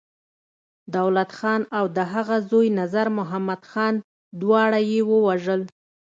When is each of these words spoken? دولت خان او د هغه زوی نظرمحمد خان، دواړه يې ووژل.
دولت 0.95 1.29
خان 1.37 1.61
او 1.77 1.85
د 1.97 1.99
هغه 2.13 2.37
زوی 2.49 2.67
نظرمحمد 2.79 3.61
خان، 3.71 3.95
دواړه 4.41 4.79
يې 4.89 4.99
ووژل. 5.11 5.61